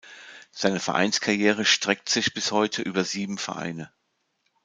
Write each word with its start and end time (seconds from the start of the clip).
Seine 0.51 0.79
Vereinskarriere 0.79 1.63
streckt 1.63 2.09
sich, 2.09 2.33
bis 2.33 2.49
heute, 2.51 2.81
über 2.81 3.03
sieben 3.03 3.37
Vereine. 3.37 3.91